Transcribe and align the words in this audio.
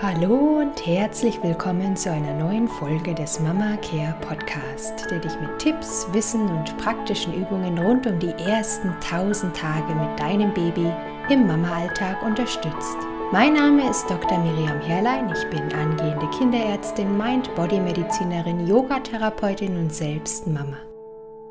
Hallo 0.00 0.60
und 0.60 0.86
herzlich 0.86 1.42
willkommen 1.42 1.96
zu 1.96 2.12
einer 2.12 2.32
neuen 2.32 2.68
Folge 2.68 3.16
des 3.16 3.40
Mama 3.40 3.76
Care 3.78 4.14
Podcast, 4.20 5.10
der 5.10 5.18
dich 5.18 5.32
mit 5.40 5.58
Tipps, 5.58 6.06
Wissen 6.12 6.48
und 6.48 6.78
praktischen 6.78 7.34
Übungen 7.34 7.76
rund 7.78 8.06
um 8.06 8.16
die 8.20 8.30
ersten 8.30 8.90
1000 8.90 9.56
Tage 9.56 9.92
mit 9.96 10.20
deinem 10.20 10.54
Baby 10.54 10.92
im 11.30 11.48
Mama-Alltag 11.48 12.22
unterstützt. 12.22 12.96
Mein 13.32 13.54
Name 13.54 13.90
ist 13.90 14.08
Dr. 14.08 14.38
Miriam 14.38 14.80
Herrlein. 14.82 15.32
Ich 15.36 15.50
bin 15.50 15.72
angehende 15.72 16.30
Kinderärztin, 16.30 17.18
Mind-Body-Medizinerin, 17.18 18.68
Yogatherapeutin 18.68 19.76
und 19.78 19.92
selbst 19.92 20.46
Mama. 20.46 20.76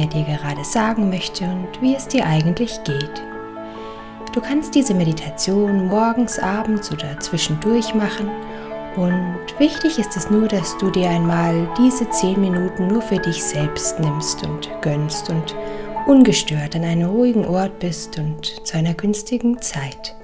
er 0.00 0.06
dir 0.06 0.24
gerade 0.24 0.64
sagen 0.64 1.08
möchte 1.08 1.44
und 1.44 1.80
wie 1.80 1.94
es 1.94 2.08
dir 2.08 2.26
eigentlich 2.26 2.82
geht. 2.84 3.22
Du 4.32 4.40
kannst 4.40 4.74
diese 4.74 4.94
Meditation 4.94 5.86
morgens, 5.86 6.38
abends 6.38 6.92
oder 6.92 7.18
zwischendurch 7.20 7.94
machen 7.94 8.30
und 8.96 9.38
wichtig 9.58 9.98
ist 9.98 10.16
es 10.16 10.30
nur, 10.30 10.48
dass 10.48 10.76
du 10.78 10.90
dir 10.90 11.10
einmal 11.10 11.68
diese 11.78 12.08
10 12.08 12.40
Minuten 12.40 12.86
nur 12.88 13.02
für 13.02 13.18
dich 13.18 13.44
selbst 13.44 14.00
nimmst 14.00 14.42
und 14.46 14.70
gönnst 14.80 15.28
und 15.28 15.54
ungestört 16.06 16.74
an 16.74 16.84
einem 16.84 17.10
ruhigen 17.10 17.44
Ort 17.44 17.78
bist 17.78 18.18
und 18.18 18.66
zu 18.66 18.78
einer 18.78 18.94
günstigen 18.94 19.60
Zeit. 19.60 20.16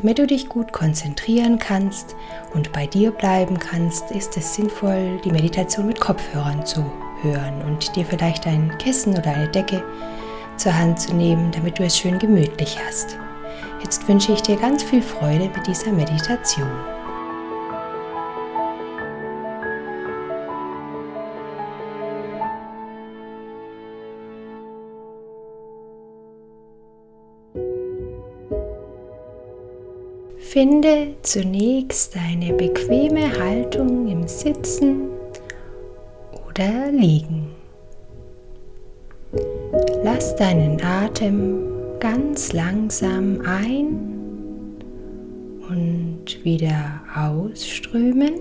Damit 0.00 0.18
du 0.18 0.26
dich 0.26 0.48
gut 0.48 0.72
konzentrieren 0.72 1.58
kannst 1.58 2.16
und 2.54 2.72
bei 2.72 2.86
dir 2.86 3.10
bleiben 3.10 3.58
kannst, 3.58 4.10
ist 4.10 4.36
es 4.36 4.54
sinnvoll, 4.54 5.20
die 5.22 5.30
Meditation 5.30 5.86
mit 5.86 6.00
Kopfhörern 6.00 6.64
zu 6.64 6.84
hören 7.24 7.62
und 7.66 7.96
dir 7.96 8.04
vielleicht 8.04 8.46
ein 8.46 8.76
Kissen 8.78 9.16
oder 9.16 9.32
eine 9.32 9.48
Decke 9.48 9.82
zur 10.56 10.78
Hand 10.78 11.00
zu 11.00 11.14
nehmen, 11.14 11.50
damit 11.50 11.78
du 11.78 11.82
es 11.82 11.98
schön 11.98 12.18
gemütlich 12.18 12.78
hast. 12.86 13.18
Jetzt 13.82 14.06
wünsche 14.08 14.32
ich 14.32 14.42
dir 14.42 14.56
ganz 14.56 14.82
viel 14.82 15.02
Freude 15.02 15.50
mit 15.54 15.66
dieser 15.66 15.92
Meditation. 15.92 16.70
Finde 30.38 31.16
zunächst 31.22 32.16
eine 32.16 32.52
bequeme 32.52 33.36
Haltung 33.40 34.06
im 34.06 34.28
Sitzen 34.28 35.13
oder 36.54 36.92
Liegen. 36.92 37.46
Lass 40.04 40.36
deinen 40.36 40.80
Atem 40.82 41.58
ganz 41.98 42.52
langsam 42.52 43.40
ein 43.44 44.78
und 45.68 46.44
wieder 46.44 47.00
ausströmen. 47.16 48.34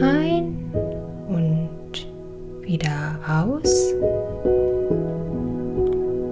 Ein 0.00 0.72
und 1.28 2.08
wieder 2.62 3.18
aus. 3.28 3.92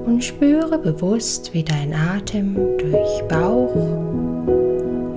Und 0.07 0.25
spüre 0.25 0.79
bewusst, 0.79 1.53
wie 1.53 1.63
dein 1.63 1.93
Atem 1.93 2.55
durch 2.79 3.23
Bauch, 3.29 3.75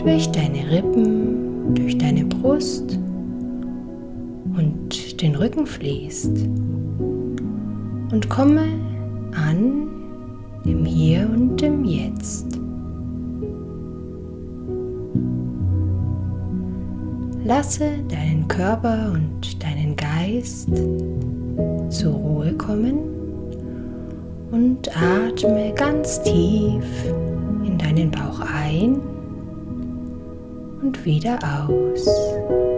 durch 0.03 0.29
deine 0.31 0.69
Rippen, 0.71 1.73
durch 1.75 1.97
deine 1.97 2.25
Brust 2.25 3.00
Rücken 5.41 5.65
fließt. 5.65 6.37
Und 8.11 8.29
komme 8.29 8.67
an 9.33 9.87
im 10.65 10.85
Hier 10.85 11.27
und 11.33 11.59
im 11.63 11.83
Jetzt. 11.83 12.59
Lasse 17.43 17.89
deinen 18.07 18.47
Körper 18.47 19.13
und 19.15 19.63
deinen 19.63 19.95
Geist 19.95 20.69
zur 21.89 22.13
Ruhe 22.13 22.53
kommen 22.53 22.99
und 24.51 24.95
atme 24.95 25.73
ganz 25.73 26.21
tief 26.21 26.85
in 27.65 27.79
deinen 27.79 28.11
Bauch 28.11 28.41
ein 28.41 28.99
und 30.83 31.03
wieder 31.03 31.39
aus. 31.67 32.70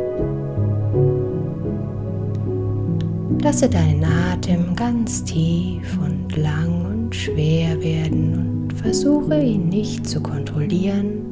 Lasse 3.43 3.67
deinen 3.67 4.05
Atem 4.05 4.73
ganz 4.73 5.21
tief 5.25 5.99
und 6.01 6.37
lang 6.37 6.85
und 6.85 7.13
schwer 7.13 7.77
werden 7.81 8.63
und 8.63 8.73
versuche 8.73 9.37
ihn 9.43 9.67
nicht 9.67 10.07
zu 10.07 10.23
kontrollieren, 10.23 11.25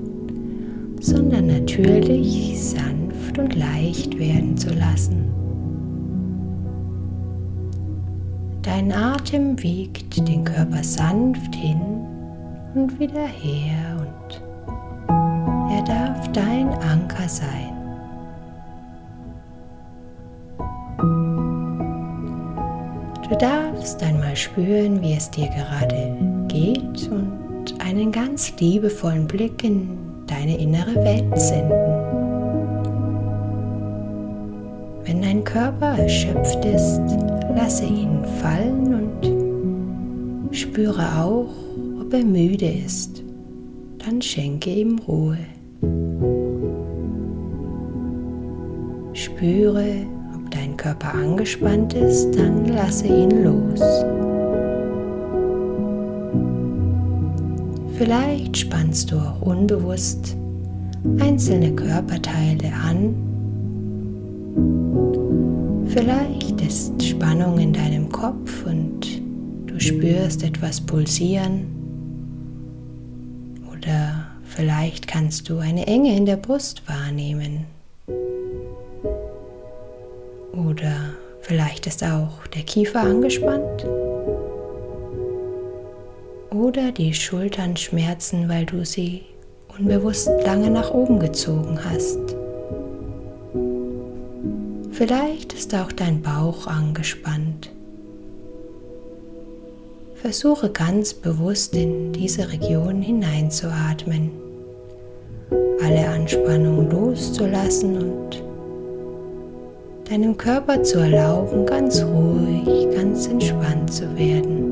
sondern 0.99 1.47
natürlich 1.47 2.61
sanft 2.61 3.39
und 3.39 3.55
leicht 3.55 4.19
werden 4.19 4.57
zu 4.57 4.73
lassen. 4.73 5.31
Dein 8.61 8.91
Atem 8.91 9.63
wiegt 9.63 10.27
den 10.27 10.43
Körper 10.43 10.83
sanft 10.83 11.55
hin 11.55 11.79
und 12.75 12.99
wieder 12.99 13.25
her 13.25 13.97
und 14.01 14.43
er 15.73 15.83
darf 15.85 16.29
dein 16.33 16.67
Anker 16.67 17.29
sein. 17.29 17.80
Du 23.31 23.37
darfst 23.37 24.03
einmal 24.03 24.35
spüren, 24.35 25.01
wie 25.01 25.13
es 25.13 25.31
dir 25.31 25.47
gerade 25.47 26.13
geht 26.49 27.09
und 27.09 27.73
einen 27.79 28.11
ganz 28.11 28.51
liebevollen 28.59 29.25
Blick 29.25 29.63
in 29.63 29.97
deine 30.27 30.57
innere 30.57 30.93
Welt 30.95 31.39
senden. 31.39 31.71
Wenn 35.05 35.21
dein 35.21 35.45
Körper 35.45 35.97
erschöpft 35.97 36.65
ist, 36.65 36.99
lasse 37.55 37.85
ihn 37.85 38.19
fallen 38.41 38.95
und 38.95 40.53
spüre 40.53 41.21
auch, 41.21 41.53
ob 42.01 42.13
er 42.13 42.25
müde 42.25 42.69
ist. 42.85 43.23
Dann 43.99 44.21
schenke 44.21 44.71
ihm 44.71 44.99
Ruhe. 45.07 45.37
Spüre, 49.13 50.05
dein 50.71 50.77
Körper 50.77 51.13
angespannt 51.13 51.93
ist, 51.93 52.31
dann 52.31 52.65
lasse 52.65 53.07
ihn 53.07 53.43
los. 53.43 53.81
Vielleicht 57.97 58.57
spannst 58.57 59.11
du 59.11 59.17
auch 59.17 59.41
unbewusst 59.41 60.35
einzelne 61.19 61.73
Körperteile 61.73 62.71
an. 62.73 63.15
Vielleicht 65.87 66.61
ist 66.61 67.03
Spannung 67.03 67.57
in 67.59 67.73
deinem 67.73 68.09
Kopf 68.09 68.65
und 68.65 69.21
du 69.67 69.79
spürst 69.79 70.43
etwas 70.43 70.79
pulsieren. 70.79 71.65
Oder 73.71 74.27
vielleicht 74.43 75.07
kannst 75.07 75.49
du 75.49 75.57
eine 75.57 75.85
Enge 75.85 76.15
in 76.15 76.25
der 76.25 76.37
Brust 76.37 76.87
wahrnehmen. 76.87 77.65
Oder 80.67 81.15
vielleicht 81.41 81.87
ist 81.87 82.03
auch 82.03 82.45
der 82.53 82.63
Kiefer 82.63 83.01
angespannt. 83.01 83.85
Oder 86.51 86.91
die 86.91 87.13
Schultern 87.13 87.77
schmerzen, 87.77 88.49
weil 88.49 88.65
du 88.65 88.85
sie 88.85 89.23
unbewusst 89.77 90.29
lange 90.45 90.69
nach 90.69 90.91
oben 90.93 91.19
gezogen 91.19 91.79
hast. 91.83 92.19
Vielleicht 94.91 95.53
ist 95.53 95.73
auch 95.73 95.91
dein 95.91 96.21
Bauch 96.21 96.67
angespannt. 96.67 97.71
Versuche 100.15 100.69
ganz 100.69 101.13
bewusst 101.13 101.73
in 101.73 102.11
diese 102.13 102.51
Region 102.51 103.01
hineinzuatmen, 103.01 104.29
alle 105.81 106.07
Anspannung 106.09 106.91
loszulassen 106.91 107.97
und 107.97 108.50
deinem 110.11 110.35
Körper 110.35 110.83
zu 110.83 110.99
erlauben, 110.99 111.65
ganz 111.65 112.03
ruhig, 112.03 112.93
ganz 112.93 113.27
entspannt 113.27 113.93
zu 113.93 114.03
werden. 114.17 114.67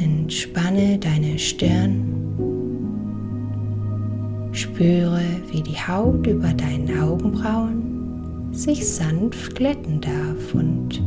Entspanne 0.00 0.96
deine 0.98 1.36
Stirn. 1.40 2.12
Spüre, 4.52 5.22
wie 5.50 5.62
die 5.62 5.74
Haut 5.74 6.24
über 6.28 6.52
deinen 6.52 7.00
Augenbrauen 7.00 8.52
sich 8.52 8.86
sanft 8.86 9.56
glätten 9.56 10.00
darf 10.00 10.54
und, 10.54 11.02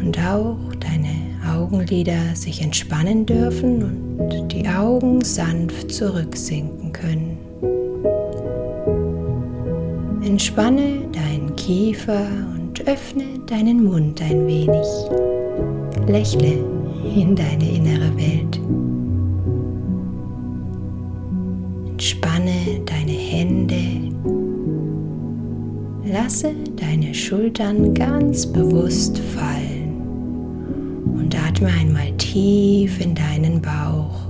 und 0.00 0.18
auch 0.18 0.74
deine 0.76 1.14
Augenlider 1.54 2.34
sich 2.34 2.62
entspannen 2.62 3.26
dürfen 3.26 4.16
und 4.18 4.50
die 4.50 4.66
Augen 4.66 5.22
sanft 5.22 5.92
zurücksinken 5.92 6.90
können. 6.94 7.45
Entspanne 10.26 11.06
deinen 11.12 11.54
Kiefer 11.54 12.26
und 12.56 12.84
öffne 12.88 13.38
deinen 13.46 13.84
Mund 13.84 14.20
ein 14.20 14.44
wenig. 14.48 14.88
Lächle 16.08 16.64
in 17.14 17.36
deine 17.36 17.70
innere 17.70 18.10
Welt. 18.16 18.60
Entspanne 21.86 22.80
deine 22.86 23.12
Hände. 23.12 24.12
Lasse 26.04 26.50
deine 26.74 27.14
Schultern 27.14 27.94
ganz 27.94 28.46
bewusst 28.46 29.18
fallen 29.18 29.94
und 31.04 31.36
atme 31.36 31.68
einmal 31.68 32.10
tief 32.16 33.00
in 33.00 33.14
deinen 33.14 33.62
Bauch. 33.62 34.25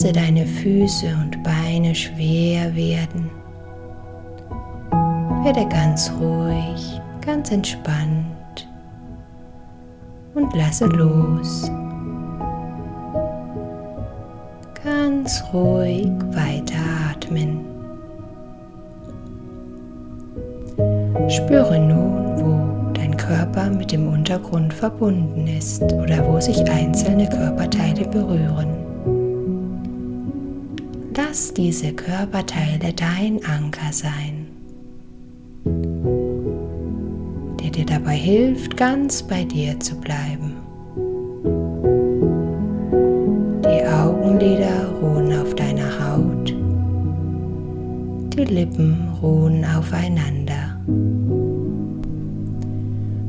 Lasse 0.00 0.12
deine 0.12 0.46
Füße 0.46 1.08
und 1.08 1.42
Beine 1.42 1.92
schwer 1.92 2.72
werden. 2.76 3.28
Werde 5.42 5.68
ganz 5.68 6.12
ruhig, 6.20 7.00
ganz 7.26 7.50
entspannt 7.50 8.68
und 10.34 10.54
lasse 10.54 10.84
los. 10.86 11.68
Ganz 14.84 15.42
ruhig 15.52 16.12
weiteratmen. 16.30 17.58
Spüre 21.28 21.76
nun, 21.76 22.40
wo 22.40 22.92
dein 22.92 23.16
Körper 23.16 23.68
mit 23.68 23.90
dem 23.90 24.06
Untergrund 24.06 24.72
verbunden 24.72 25.48
ist 25.48 25.82
oder 25.82 26.24
wo 26.24 26.40
sich 26.40 26.62
einzelne 26.70 27.28
Körperteile 27.28 28.06
berühren. 28.06 28.77
Lass 31.28 31.52
diese 31.52 31.92
Körperteile 31.92 32.94
dein 32.94 33.44
Anker 33.44 33.92
sein 33.92 34.46
dir 37.78 37.86
dabei 37.86 38.16
hilft, 38.16 38.76
ganz 38.76 39.22
bei 39.22 39.44
dir 39.44 39.78
zu 39.78 39.94
bleiben. 39.94 40.56
Die 43.64 43.86
Augenlider 43.86 44.88
ruhen 45.00 45.32
auf 45.32 45.54
deiner 45.54 45.88
Haut. 46.00 46.52
Die 48.34 48.44
Lippen 48.44 49.08
ruhen 49.22 49.64
aufeinander. 49.64 50.76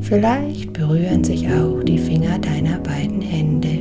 Vielleicht 0.02 0.74
berühren 0.74 1.24
sich 1.24 1.48
auch 1.48 1.84
die 1.84 2.00
Finger 2.00 2.40
deiner 2.40 2.80
beiden 2.80 3.22
Hände. 3.22 3.79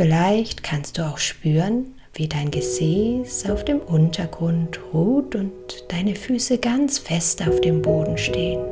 Vielleicht 0.00 0.62
kannst 0.62 0.96
du 0.96 1.02
auch 1.02 1.18
spüren, 1.18 1.94
wie 2.14 2.26
dein 2.26 2.50
Gesäß 2.50 3.50
auf 3.50 3.66
dem 3.66 3.80
Untergrund 3.80 4.80
ruht 4.94 5.34
und 5.34 5.52
deine 5.88 6.14
Füße 6.14 6.56
ganz 6.56 6.98
fest 6.98 7.46
auf 7.46 7.60
dem 7.60 7.82
Boden 7.82 8.16
stehen. 8.16 8.62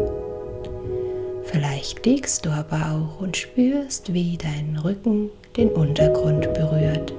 Vielleicht 1.43 2.07
liegst 2.07 2.47
du 2.47 2.49
aber 2.49 2.79
auch 2.79 3.21
und 3.21 3.37
spürst, 3.37 4.15
wie 4.15 4.39
dein 4.39 4.79
Rücken 4.83 5.29
den 5.59 5.69
Untergrund 5.69 6.51
berührt. 6.55 7.13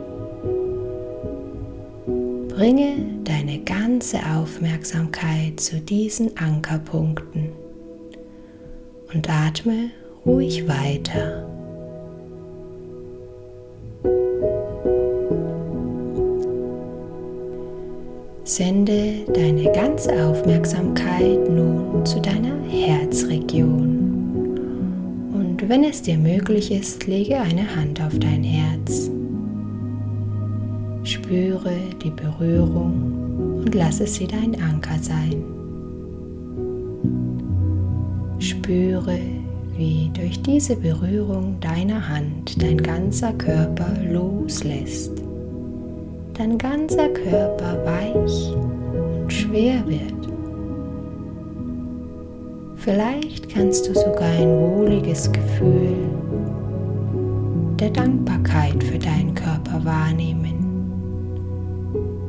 Bringe 2.47 2.95
deine 3.25 3.59
ganze 3.59 4.17
Aufmerksamkeit 4.25 5.59
zu 5.59 5.79
diesen 5.79 6.35
Ankerpunkten 6.35 7.51
und 9.13 9.29
atme 9.29 9.91
ruhig 10.25 10.67
weiter. 10.67 11.58
Sende 18.59 19.23
deine 19.33 19.71
ganze 19.71 20.11
Aufmerksamkeit 20.27 21.49
nun 21.49 22.05
zu 22.05 22.19
deiner 22.19 22.61
Herzregion. 22.67 23.79
Und 25.33 25.69
wenn 25.69 25.85
es 25.85 26.01
dir 26.01 26.17
möglich 26.17 26.69
ist, 26.69 27.07
lege 27.07 27.39
eine 27.39 27.73
Hand 27.73 28.01
auf 28.01 28.19
dein 28.19 28.43
Herz. 28.43 29.09
Spüre 31.03 31.71
die 32.03 32.09
Berührung 32.09 33.61
und 33.63 33.73
lasse 33.73 34.05
sie 34.05 34.27
dein 34.27 34.61
Anker 34.61 34.99
sein. 35.01 35.41
Spüre, 38.39 39.19
wie 39.77 40.11
durch 40.13 40.41
diese 40.41 40.75
Berührung 40.75 41.57
deiner 41.61 42.09
Hand 42.09 42.61
dein 42.61 42.75
ganzer 42.75 43.31
Körper 43.31 43.93
loslässt 44.11 45.18
dein 46.39 46.57
ganzer 46.57 47.09
Körper 47.09 47.83
weich 47.83 48.53
und 48.55 49.31
schwer 49.31 49.85
wird. 49.85 50.13
Vielleicht 52.77 53.49
kannst 53.49 53.89
du 53.89 53.93
sogar 53.93 54.31
ein 54.39 54.47
wohliges 54.47 55.29
Gefühl 55.29 55.97
der 57.77 57.89
Dankbarkeit 57.89 58.81
für 58.81 58.97
deinen 58.97 59.35
Körper 59.35 59.83
wahrnehmen 59.83 60.55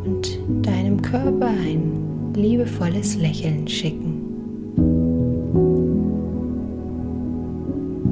und 0.05 0.41
deinem 0.67 1.01
Körper 1.01 1.47
ein 1.47 2.33
liebevolles 2.35 3.15
Lächeln 3.15 3.69
schicken. 3.69 4.27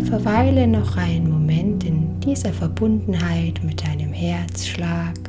Verweile 0.05 0.69
noch 0.69 0.97
einen 0.97 1.29
Moment 1.29 1.83
in 1.83 2.21
dieser 2.21 2.53
Verbundenheit 2.53 3.61
mit 3.65 3.85
deinem 3.85 4.13
Herzschlag 4.13 5.28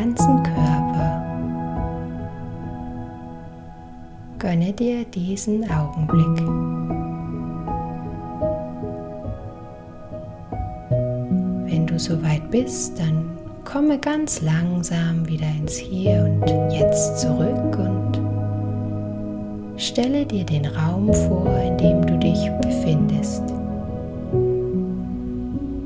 ganzen 0.00 0.42
Körper. 0.42 1.22
Gönne 4.38 4.72
dir 4.72 5.04
diesen 5.04 5.70
Augenblick. 5.70 6.38
Wenn 11.66 11.86
du 11.86 11.98
soweit 11.98 12.50
bist, 12.50 12.98
dann 12.98 13.26
komme 13.64 13.98
ganz 13.98 14.40
langsam 14.40 15.28
wieder 15.28 15.48
ins 15.58 15.76
Hier 15.76 16.24
und 16.24 16.72
Jetzt 16.72 17.20
zurück 17.20 17.78
und 17.78 18.22
stelle 19.76 20.24
dir 20.24 20.44
den 20.44 20.64
Raum 20.64 21.12
vor, 21.12 21.58
in 21.58 21.76
dem 21.76 22.06
du 22.06 22.16
dich 22.16 22.50
befindest. 22.62 23.42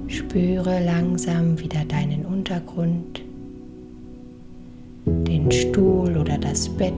Spüre 0.06 0.84
langsam 0.84 1.58
wieder 1.58 1.84
deinen 1.86 2.24
Untergrund, 2.24 3.23
den 5.44 5.52
Stuhl 5.52 6.16
oder 6.16 6.38
das 6.38 6.68
Bett. 6.68 6.92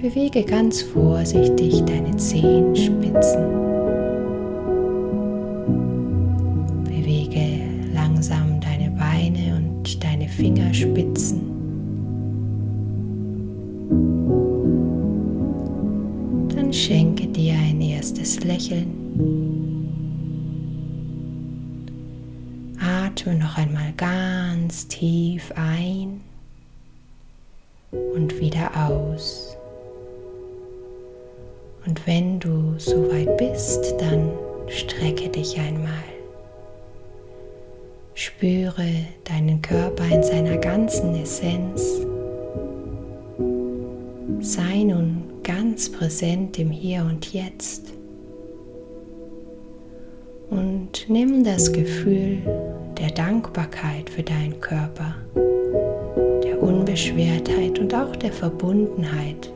Bewege 0.00 0.42
ganz 0.42 0.82
vorsichtig 0.82 1.82
deine 1.84 2.14
Zehenspitzen. 2.16 3.42
Bewege 6.84 7.60
langsam 7.94 8.60
deine 8.60 8.90
Beine 8.90 9.56
und 9.56 10.04
deine 10.04 10.28
Fingerspitzen. 10.28 11.40
Dann 16.54 16.72
schenke 16.72 17.26
dir 17.28 17.54
ein 17.54 17.80
erstes 17.80 18.44
Lächeln. 18.44 19.73
Atme 23.14 23.36
noch 23.36 23.56
einmal 23.56 23.92
ganz 23.96 24.88
tief 24.88 25.52
ein 25.54 26.20
und 27.92 28.40
wieder 28.40 28.72
aus. 28.88 29.56
Und 31.86 32.04
wenn 32.08 32.40
du 32.40 32.74
soweit 32.76 33.36
bist, 33.36 33.94
dann 34.00 34.32
strecke 34.66 35.28
dich 35.28 35.56
einmal. 35.60 35.92
Spüre 38.14 38.88
deinen 39.22 39.62
Körper 39.62 40.06
in 40.06 40.24
seiner 40.24 40.56
ganzen 40.56 41.14
Essenz. 41.14 42.00
Sei 44.40 44.82
nun 44.82 45.22
ganz 45.44 45.88
präsent 45.88 46.58
im 46.58 46.72
Hier 46.72 47.02
und 47.02 47.32
Jetzt. 47.32 47.92
Und 50.50 51.08
nimm 51.08 51.44
das 51.44 51.72
Gefühl 51.72 52.42
der 52.98 53.10
Dankbarkeit 53.10 54.08
für 54.08 54.22
deinen 54.22 54.60
Körper, 54.60 55.14
der 56.44 56.62
Unbeschwertheit 56.62 57.78
und 57.78 57.94
auch 57.94 58.14
der 58.16 58.32
Verbundenheit 58.32 59.50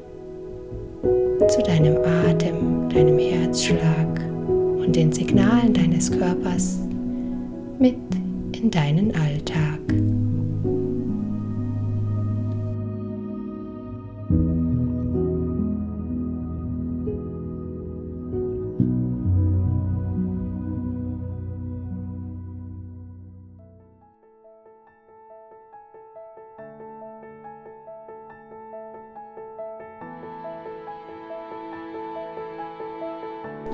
zu 1.48 1.62
deinem 1.62 1.96
Atem, 2.04 2.88
deinem 2.88 3.18
Herzschlag 3.18 4.20
und 4.78 4.94
den 4.94 5.12
Signalen 5.12 5.72
deines 5.72 6.10
Körpers 6.10 6.78
mit 7.78 7.96
in 8.52 8.70
deinen 8.70 9.14
Alltag. 9.14 9.67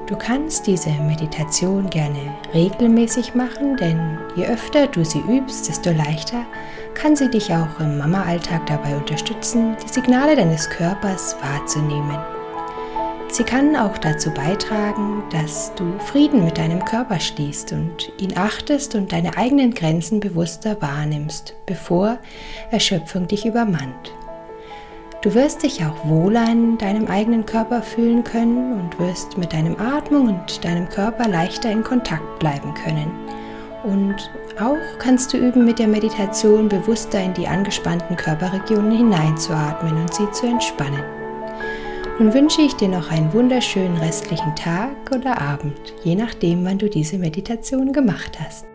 Du 0.06 0.16
kannst 0.16 0.66
diese 0.66 0.90
Meditation 0.90 1.88
gerne 1.88 2.34
regelmäßig 2.52 3.34
machen, 3.34 3.78
denn 3.78 4.18
je 4.36 4.46
öfter 4.46 4.86
du 4.86 5.02
sie 5.02 5.20
übst, 5.20 5.66
desto 5.66 5.92
leichter 5.92 6.44
kann 6.92 7.16
sie 7.16 7.30
dich 7.30 7.50
auch 7.54 7.80
im 7.80 7.96
Mama-Alltag 7.96 8.66
dabei 8.66 8.94
unterstützen, 8.96 9.74
die 9.82 9.88
Signale 9.88 10.36
deines 10.36 10.68
Körpers 10.68 11.36
wahrzunehmen. 11.40 12.18
Sie 13.30 13.44
kann 13.44 13.74
auch 13.76 13.96
dazu 13.96 14.30
beitragen, 14.30 15.24
dass 15.30 15.74
du 15.74 15.98
Frieden 16.00 16.44
mit 16.44 16.58
deinem 16.58 16.84
Körper 16.84 17.18
schließt 17.18 17.72
und 17.72 18.12
ihn 18.18 18.36
achtest 18.36 18.94
und 18.94 19.10
deine 19.10 19.38
eigenen 19.38 19.72
Grenzen 19.72 20.20
bewusster 20.20 20.80
wahrnimmst, 20.82 21.54
bevor 21.64 22.18
Erschöpfung 22.70 23.26
dich 23.26 23.46
übermannt. 23.46 24.12
Du 25.24 25.32
wirst 25.32 25.62
dich 25.62 25.82
auch 25.82 26.06
wohler 26.06 26.52
in 26.52 26.76
deinem 26.76 27.06
eigenen 27.06 27.46
Körper 27.46 27.80
fühlen 27.80 28.24
können 28.24 28.74
und 28.74 28.98
wirst 28.98 29.38
mit 29.38 29.54
deinem 29.54 29.74
Atmung 29.80 30.28
und 30.28 30.62
deinem 30.62 30.86
Körper 30.90 31.26
leichter 31.26 31.72
in 31.72 31.82
Kontakt 31.82 32.38
bleiben 32.40 32.74
können. 32.74 33.10
Und 33.84 34.30
auch 34.60 34.76
kannst 34.98 35.32
du 35.32 35.38
üben, 35.38 35.64
mit 35.64 35.78
der 35.78 35.88
Meditation 35.88 36.68
bewusster 36.68 37.22
in 37.22 37.32
die 37.32 37.48
angespannten 37.48 38.16
Körperregionen 38.16 38.98
hineinzuatmen 38.98 39.96
und 39.96 40.12
sie 40.12 40.30
zu 40.32 40.46
entspannen. 40.46 41.02
Nun 42.18 42.34
wünsche 42.34 42.60
ich 42.60 42.74
dir 42.74 42.88
noch 42.88 43.10
einen 43.10 43.32
wunderschönen 43.32 43.96
restlichen 43.96 44.54
Tag 44.54 44.90
oder 45.10 45.40
Abend, 45.40 45.94
je 46.02 46.16
nachdem, 46.16 46.66
wann 46.66 46.76
du 46.76 46.90
diese 46.90 47.16
Meditation 47.16 47.94
gemacht 47.94 48.38
hast. 48.38 48.66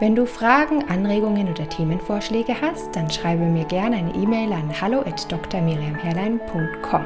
Wenn 0.00 0.16
du 0.16 0.26
Fragen, 0.26 0.82
Anregungen 0.88 1.48
oder 1.48 1.68
Themenvorschläge 1.68 2.60
hast, 2.60 2.96
dann 2.96 3.08
schreibe 3.08 3.44
mir 3.44 3.64
gerne 3.64 3.94
eine 3.96 4.12
E-Mail 4.14 4.52
an 4.52 4.68
hallo@drmiriamherlein.com. 4.80 7.04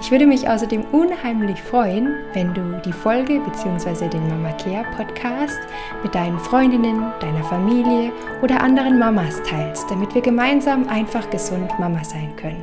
Ich 0.00 0.12
würde 0.12 0.28
mich 0.28 0.48
außerdem 0.48 0.84
unheimlich 0.92 1.60
freuen, 1.60 2.14
wenn 2.34 2.54
du 2.54 2.80
die 2.84 2.92
Folge 2.92 3.40
bzw. 3.40 4.06
den 4.08 4.28
Mama 4.28 4.52
Care 4.52 4.86
Podcast 4.96 5.58
mit 6.04 6.14
deinen 6.14 6.38
Freundinnen, 6.38 7.02
deiner 7.20 7.42
Familie 7.42 8.12
oder 8.42 8.60
anderen 8.60 9.00
Mamas 9.00 9.42
teilst, 9.42 9.90
damit 9.90 10.14
wir 10.14 10.22
gemeinsam 10.22 10.88
einfach 10.88 11.28
gesund 11.30 11.76
Mama 11.80 12.04
sein 12.04 12.36
können. 12.36 12.62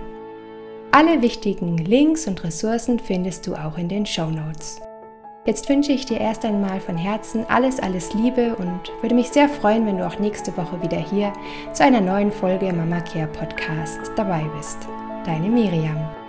Alle 0.92 1.22
wichtigen 1.22 1.78
Links 1.78 2.26
und 2.26 2.42
Ressourcen 2.46 3.00
findest 3.00 3.48
du 3.48 3.56
auch 3.56 3.78
in 3.78 3.90
den 3.90 4.06
Show 4.06 4.30
Notes. 4.30 4.80
Jetzt 5.46 5.70
wünsche 5.70 5.92
ich 5.92 6.08
dir 6.08 6.20
erst 6.20 6.44
einmal 6.44 6.80
von 6.80 6.98
Herzen 6.98 7.46
alles, 7.48 7.80
alles 7.80 8.16
Liebe 8.16 8.56
und 8.56 8.92
würde 9.02 9.14
mich 9.14 9.30
sehr 9.30 9.48
freuen, 9.48 9.86
wenn 9.86 10.00
du 10.00 10.08
auch 10.08 10.18
nächste 10.18 10.58
Woche 10.58 10.82
wieder 10.82 10.98
hier 10.98 11.32
zu 11.72 11.84
einer 11.84 12.02
neuen 12.02 12.32
Folge 12.32 12.74
Mama 12.74 13.00
Care 13.02 13.28
Podcast 13.28 14.12
dabei 14.16 14.44
bist. 14.58 14.80
Deine 15.24 15.50
Miriam. 15.50 16.25